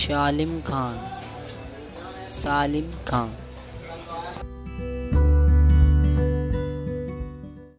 शालिम 0.00 0.60
Khan 0.60 0.98
Salim 2.32 2.90
Khan. 3.08 3.49